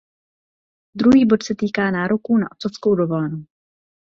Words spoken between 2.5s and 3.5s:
otcovskou dovolenou.